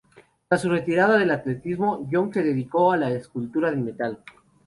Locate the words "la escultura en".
2.97-3.85